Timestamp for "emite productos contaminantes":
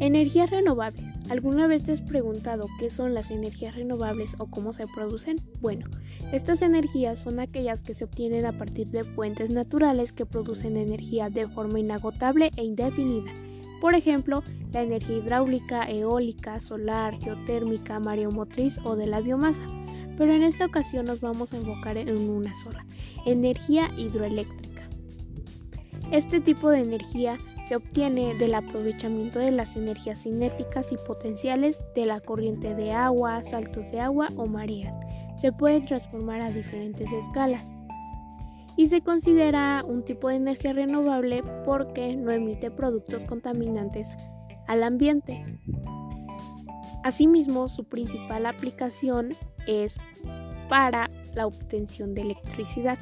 42.32-44.08